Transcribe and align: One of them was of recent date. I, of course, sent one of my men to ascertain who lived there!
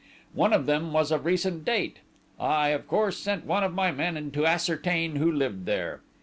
One 0.33 0.51
of 0.51 0.65
them 0.65 0.93
was 0.93 1.11
of 1.11 1.25
recent 1.25 1.63
date. 1.63 1.99
I, 2.39 2.69
of 2.69 2.87
course, 2.87 3.19
sent 3.19 3.45
one 3.45 3.63
of 3.63 3.75
my 3.75 3.91
men 3.91 4.31
to 4.31 4.47
ascertain 4.47 5.17
who 5.17 5.31
lived 5.31 5.67
there! 5.67 6.01